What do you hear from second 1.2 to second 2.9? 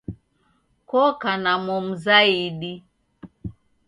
na momu zaidi